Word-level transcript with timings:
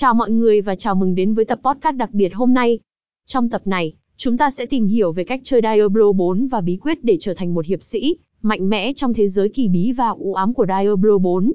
Chào 0.00 0.14
mọi 0.14 0.30
người 0.30 0.60
và 0.60 0.74
chào 0.74 0.94
mừng 0.94 1.14
đến 1.14 1.34
với 1.34 1.44
tập 1.44 1.60
podcast 1.62 1.96
đặc 1.96 2.10
biệt 2.12 2.34
hôm 2.34 2.54
nay. 2.54 2.78
Trong 3.26 3.48
tập 3.48 3.62
này, 3.64 3.92
chúng 4.16 4.36
ta 4.36 4.50
sẽ 4.50 4.66
tìm 4.66 4.86
hiểu 4.86 5.12
về 5.12 5.24
cách 5.24 5.40
chơi 5.44 5.60
Diablo 5.62 6.12
4 6.12 6.46
và 6.46 6.60
bí 6.60 6.76
quyết 6.76 7.04
để 7.04 7.16
trở 7.20 7.34
thành 7.34 7.54
một 7.54 7.66
hiệp 7.66 7.82
sĩ 7.82 8.16
mạnh 8.42 8.68
mẽ 8.68 8.92
trong 8.92 9.14
thế 9.14 9.28
giới 9.28 9.48
kỳ 9.48 9.68
bí 9.68 9.92
và 9.92 10.08
u 10.08 10.34
ám 10.34 10.54
của 10.54 10.66
Diablo 10.66 11.18
4. 11.18 11.52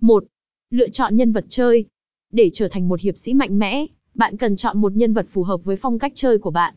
1. 0.00 0.24
Lựa 0.70 0.88
chọn 0.88 1.16
nhân 1.16 1.32
vật 1.32 1.44
chơi. 1.48 1.84
Để 2.32 2.50
trở 2.52 2.68
thành 2.68 2.88
một 2.88 3.00
hiệp 3.00 3.18
sĩ 3.18 3.34
mạnh 3.34 3.58
mẽ, 3.58 3.86
bạn 4.14 4.36
cần 4.36 4.56
chọn 4.56 4.80
một 4.80 4.92
nhân 4.92 5.12
vật 5.12 5.26
phù 5.28 5.42
hợp 5.42 5.64
với 5.64 5.76
phong 5.76 5.98
cách 5.98 6.12
chơi 6.14 6.38
của 6.38 6.50
bạn. 6.50 6.74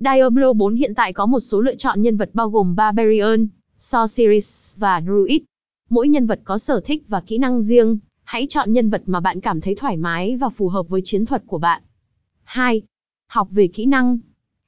Diablo 0.00 0.52
4 0.52 0.74
hiện 0.74 0.94
tại 0.94 1.12
có 1.12 1.26
một 1.26 1.40
số 1.40 1.60
lựa 1.60 1.74
chọn 1.74 2.02
nhân 2.02 2.16
vật 2.16 2.30
bao 2.32 2.50
gồm 2.50 2.76
Barbarian, 2.76 3.48
Sorceress 3.78 4.76
và 4.76 5.02
Druid. 5.06 5.42
Mỗi 5.90 6.08
nhân 6.08 6.26
vật 6.26 6.40
có 6.44 6.58
sở 6.58 6.80
thích 6.84 7.04
và 7.08 7.20
kỹ 7.20 7.38
năng 7.38 7.60
riêng, 7.60 7.98
hãy 8.26 8.46
chọn 8.48 8.72
nhân 8.72 8.90
vật 8.90 9.02
mà 9.06 9.20
bạn 9.20 9.40
cảm 9.40 9.60
thấy 9.60 9.74
thoải 9.74 9.96
mái 9.96 10.36
và 10.36 10.48
phù 10.48 10.68
hợp 10.68 10.88
với 10.88 11.00
chiến 11.04 11.26
thuật 11.26 11.42
của 11.46 11.58
bạn. 11.58 11.82
2. 12.42 12.82
Học 13.26 13.48
về 13.50 13.66
kỹ 13.66 13.86
năng. 13.86 14.18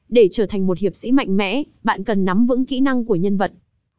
Để 0.09 0.29
trở 0.33 0.47
thành 0.47 0.67
một 0.67 0.79
hiệp 0.79 0.97
sĩ 0.97 1.13
mạnh 1.13 1.37
mẽ, 1.37 1.63
bạn 1.85 2.05
cần 2.05 2.25
nắm 2.25 2.47
vững 2.47 2.65
kỹ 2.65 2.81
năng 2.81 3.05
của 3.05 3.15
nhân 3.17 3.37
vật. 3.37 3.53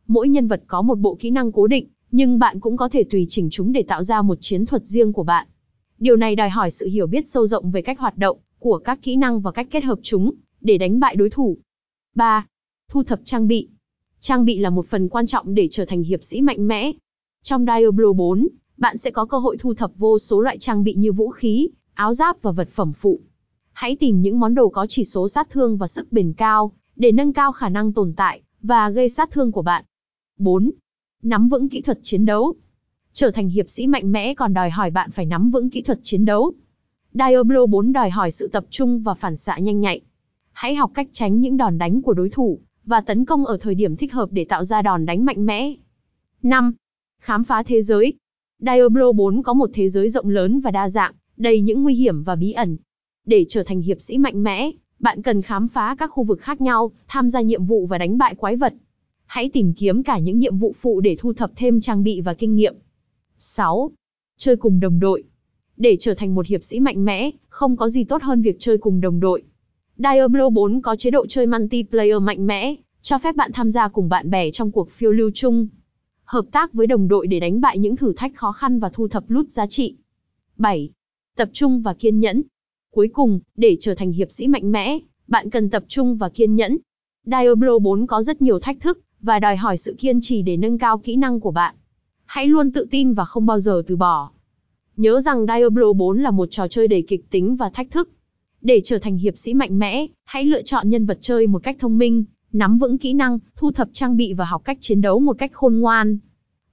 Mỗi 0.07 0.29
nhân 0.29 0.47
vật 0.47 0.63
có 0.67 0.81
một 0.81 0.99
bộ 0.99 1.17
kỹ 1.19 1.29
năng 1.29 1.51
cố 1.51 1.67
định, 1.67 1.87
nhưng 2.11 2.39
bạn 2.39 2.59
cũng 2.59 2.77
có 2.77 2.89
thể 2.89 3.03
tùy 3.03 3.25
chỉnh 3.29 3.49
chúng 3.51 3.71
để 3.71 3.83
tạo 3.83 4.03
ra 4.03 4.21
một 4.21 4.37
chiến 4.41 4.65
thuật 4.65 4.85
riêng 4.85 5.13
của 5.13 5.23
bạn. 5.23 5.47
Điều 5.97 6.15
này 6.15 6.35
đòi 6.35 6.49
hỏi 6.49 6.71
sự 6.71 6.87
hiểu 6.87 7.07
biết 7.07 7.27
sâu 7.27 7.45
rộng 7.45 7.71
về 7.71 7.81
cách 7.81 7.99
hoạt 7.99 8.17
động 8.17 8.37
của 8.59 8.77
các 8.77 8.99
kỹ 9.01 9.15
năng 9.15 9.41
và 9.41 9.51
cách 9.51 9.67
kết 9.71 9.83
hợp 9.83 9.99
chúng 10.01 10.31
để 10.61 10.77
đánh 10.77 10.99
bại 10.99 11.15
đối 11.15 11.29
thủ. 11.29 11.57
3. 12.15 12.45
Thu 12.89 13.03
thập 13.03 13.19
trang 13.23 13.47
bị. 13.47 13.69
Trang 14.19 14.45
bị 14.45 14.57
là 14.57 14.69
một 14.69 14.85
phần 14.85 15.09
quan 15.09 15.27
trọng 15.27 15.53
để 15.55 15.67
trở 15.71 15.85
thành 15.85 16.03
hiệp 16.03 16.23
sĩ 16.23 16.41
mạnh 16.41 16.67
mẽ. 16.67 16.91
Trong 17.43 17.65
Diablo 17.65 18.13
4, 18.13 18.47
bạn 18.79 18.97
sẽ 18.97 19.11
có 19.11 19.25
cơ 19.25 19.37
hội 19.37 19.57
thu 19.59 19.73
thập 19.73 19.91
vô 19.97 20.19
số 20.19 20.41
loại 20.41 20.57
trang 20.57 20.83
bị 20.83 20.93
như 20.93 21.11
vũ 21.11 21.29
khí, 21.29 21.69
áo 21.93 22.13
giáp 22.13 22.41
và 22.41 22.51
vật 22.51 22.69
phẩm 22.69 22.93
phụ. 22.93 23.19
Hãy 23.71 23.95
tìm 23.95 24.21
những 24.21 24.39
món 24.39 24.55
đồ 24.55 24.69
có 24.69 24.85
chỉ 24.89 25.03
số 25.03 25.27
sát 25.27 25.49
thương 25.49 25.77
và 25.77 25.87
sức 25.87 26.11
bền 26.11 26.33
cao, 26.33 26.71
để 26.95 27.11
nâng 27.11 27.33
cao 27.33 27.51
khả 27.51 27.69
năng 27.69 27.93
tồn 27.93 28.13
tại 28.17 28.41
và 28.61 28.89
gây 28.89 29.09
sát 29.09 29.31
thương 29.31 29.51
của 29.51 29.61
bạn. 29.61 29.85
4. 30.37 30.71
Nắm 31.23 31.47
vững 31.47 31.69
kỹ 31.69 31.81
thuật 31.81 31.99
chiến 32.01 32.25
đấu. 32.25 32.53
Trở 33.13 33.31
thành 33.31 33.49
hiệp 33.49 33.69
sĩ 33.69 33.87
mạnh 33.87 34.11
mẽ 34.11 34.33
còn 34.33 34.53
đòi 34.53 34.69
hỏi 34.69 34.91
bạn 34.91 35.11
phải 35.11 35.25
nắm 35.25 35.49
vững 35.49 35.69
kỹ 35.69 35.81
thuật 35.81 35.99
chiến 36.03 36.25
đấu. 36.25 36.53
Diablo 37.13 37.65
4 37.65 37.93
đòi 37.93 38.09
hỏi 38.09 38.31
sự 38.31 38.47
tập 38.47 38.65
trung 38.69 39.01
và 39.01 39.13
phản 39.13 39.35
xạ 39.35 39.57
nhanh 39.57 39.79
nhạy. 39.79 40.01
Hãy 40.51 40.75
học 40.75 40.91
cách 40.93 41.07
tránh 41.11 41.39
những 41.39 41.57
đòn 41.57 41.77
đánh 41.77 42.01
của 42.01 42.13
đối 42.13 42.29
thủ 42.29 42.59
và 42.85 43.01
tấn 43.01 43.25
công 43.25 43.45
ở 43.45 43.57
thời 43.57 43.75
điểm 43.75 43.95
thích 43.95 44.13
hợp 44.13 44.29
để 44.31 44.45
tạo 44.45 44.63
ra 44.63 44.81
đòn 44.81 45.05
đánh 45.05 45.25
mạnh 45.25 45.45
mẽ. 45.45 45.73
5. 46.43 46.73
Khám 47.21 47.43
phá 47.43 47.63
thế 47.63 47.81
giới. 47.81 48.13
Diablo 48.59 49.11
4 49.11 49.43
có 49.43 49.53
một 49.53 49.69
thế 49.73 49.89
giới 49.89 50.09
rộng 50.09 50.29
lớn 50.29 50.59
và 50.59 50.71
đa 50.71 50.89
dạng, 50.89 51.13
đầy 51.37 51.61
những 51.61 51.83
nguy 51.83 51.95
hiểm 51.95 52.23
và 52.23 52.35
bí 52.35 52.51
ẩn. 52.51 52.77
Để 53.25 53.45
trở 53.49 53.63
thành 53.63 53.81
hiệp 53.81 54.01
sĩ 54.01 54.17
mạnh 54.17 54.43
mẽ, 54.43 54.71
bạn 54.99 55.21
cần 55.21 55.41
khám 55.41 55.67
phá 55.67 55.95
các 55.99 56.07
khu 56.07 56.23
vực 56.23 56.39
khác 56.41 56.61
nhau, 56.61 56.91
tham 57.07 57.29
gia 57.29 57.41
nhiệm 57.41 57.65
vụ 57.65 57.85
và 57.85 57.97
đánh 57.97 58.17
bại 58.17 58.35
quái 58.35 58.55
vật. 58.55 58.73
Hãy 59.25 59.49
tìm 59.49 59.73
kiếm 59.73 60.03
cả 60.03 60.19
những 60.19 60.39
nhiệm 60.39 60.57
vụ 60.57 60.73
phụ 60.77 61.01
để 61.01 61.15
thu 61.19 61.33
thập 61.33 61.51
thêm 61.55 61.81
trang 61.81 62.03
bị 62.03 62.21
và 62.21 62.33
kinh 62.33 62.55
nghiệm. 62.55 62.75
6. 63.37 63.91
Chơi 64.37 64.55
cùng 64.55 64.79
đồng 64.79 64.99
đội. 64.99 65.23
Để 65.77 65.95
trở 65.99 66.13
thành 66.13 66.35
một 66.35 66.47
hiệp 66.47 66.63
sĩ 66.63 66.79
mạnh 66.79 67.05
mẽ, 67.05 67.31
không 67.49 67.77
có 67.77 67.89
gì 67.89 68.03
tốt 68.03 68.23
hơn 68.23 68.41
việc 68.41 68.55
chơi 68.59 68.77
cùng 68.77 69.01
đồng 69.01 69.19
đội. 69.19 69.43
Diablo 69.97 70.49
4 70.49 70.81
có 70.81 70.95
chế 70.95 71.11
độ 71.11 71.25
chơi 71.27 71.45
multiplayer 71.45 72.21
mạnh 72.21 72.47
mẽ, 72.47 72.75
cho 73.01 73.17
phép 73.17 73.35
bạn 73.35 73.51
tham 73.53 73.71
gia 73.71 73.87
cùng 73.87 74.09
bạn 74.09 74.29
bè 74.29 74.51
trong 74.51 74.71
cuộc 74.71 74.91
phiêu 74.91 75.11
lưu 75.11 75.31
chung. 75.33 75.67
Hợp 76.31 76.45
tác 76.51 76.73
với 76.73 76.87
đồng 76.87 77.07
đội 77.07 77.27
để 77.27 77.39
đánh 77.39 77.61
bại 77.61 77.77
những 77.77 77.95
thử 77.95 78.13
thách 78.13 78.35
khó 78.35 78.51
khăn 78.51 78.79
và 78.79 78.89
thu 78.89 79.07
thập 79.07 79.23
lút 79.27 79.49
giá 79.49 79.67
trị. 79.67 79.95
7. 80.57 80.89
Tập 81.35 81.49
trung 81.53 81.81
và 81.81 81.93
kiên 81.93 82.19
nhẫn. 82.19 82.41
Cuối 82.91 83.07
cùng, 83.13 83.39
để 83.55 83.77
trở 83.79 83.95
thành 83.95 84.11
hiệp 84.11 84.31
sĩ 84.31 84.47
mạnh 84.47 84.71
mẽ, 84.71 84.99
bạn 85.27 85.49
cần 85.49 85.69
tập 85.69 85.83
trung 85.87 86.15
và 86.15 86.29
kiên 86.29 86.55
nhẫn. 86.55 86.77
Diablo 87.25 87.79
4 87.79 88.07
có 88.07 88.21
rất 88.21 88.41
nhiều 88.41 88.59
thách 88.59 88.79
thức, 88.79 88.99
và 89.21 89.39
đòi 89.39 89.55
hỏi 89.55 89.77
sự 89.77 89.95
kiên 89.97 90.21
trì 90.21 90.41
để 90.41 90.57
nâng 90.57 90.77
cao 90.77 90.97
kỹ 90.97 91.15
năng 91.15 91.39
của 91.39 91.51
bạn. 91.51 91.75
Hãy 92.25 92.47
luôn 92.47 92.71
tự 92.71 92.87
tin 92.91 93.13
và 93.13 93.25
không 93.25 93.45
bao 93.45 93.59
giờ 93.59 93.83
từ 93.87 93.95
bỏ. 93.95 94.31
Nhớ 94.97 95.21
rằng 95.21 95.45
Diablo 95.47 95.93
4 95.93 96.19
là 96.19 96.31
một 96.31 96.47
trò 96.51 96.67
chơi 96.67 96.87
đầy 96.87 97.01
kịch 97.07 97.29
tính 97.29 97.55
và 97.55 97.69
thách 97.69 97.91
thức. 97.91 98.09
Để 98.61 98.81
trở 98.83 98.99
thành 98.99 99.17
hiệp 99.17 99.37
sĩ 99.37 99.53
mạnh 99.53 99.79
mẽ, 99.79 100.05
hãy 100.25 100.45
lựa 100.45 100.61
chọn 100.61 100.89
nhân 100.89 101.05
vật 101.05 101.17
chơi 101.21 101.47
một 101.47 101.63
cách 101.63 101.75
thông 101.79 101.97
minh, 101.97 102.23
nắm 102.53 102.77
vững 102.77 102.97
kỹ 102.97 103.13
năng, 103.13 103.39
thu 103.55 103.71
thập 103.71 103.89
trang 103.93 104.17
bị 104.17 104.33
và 104.33 104.45
học 104.45 104.61
cách 104.65 104.77
chiến 104.81 105.01
đấu 105.01 105.19
một 105.19 105.37
cách 105.37 105.51
khôn 105.53 105.79
ngoan. 105.79 106.17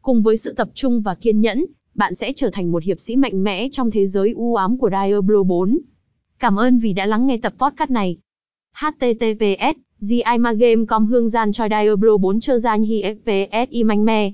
Cùng 0.06 0.22
với 0.22 0.36
sự 0.36 0.52
tập 0.52 0.68
trung 0.74 1.00
và 1.00 1.14
kiên 1.14 1.40
nhẫn, 1.40 1.64
bạn 1.94 2.14
sẽ 2.14 2.32
trở 2.36 2.50
thành 2.50 2.72
một 2.72 2.82
hiệp 2.82 3.00
sĩ 3.00 3.16
mạnh 3.16 3.44
mẽ 3.44 3.68
trong 3.72 3.90
thế 3.90 4.06
giới 4.06 4.32
u 4.32 4.54
ám 4.54 4.78
của 4.78 4.90
Diablo 4.90 5.42
4. 5.42 5.78
Cảm 6.38 6.56
ơn 6.56 6.78
vì 6.78 6.92
đã 6.92 7.06
lắng 7.06 7.26
nghe 7.26 7.38
tập 7.38 7.54
podcast 7.58 7.90
này. 7.90 8.16
https 8.72 9.76
gimagame.com 9.98 11.06
hương 11.06 11.28
gian 11.28 11.52
choi 11.52 11.68
Diablo 11.68 12.16
4 12.16 12.40
chơ 12.40 12.58
gian 12.58 12.82
hi 12.82 13.02
fps 13.02 13.86
manh 13.86 14.04
mẽ 14.04 14.32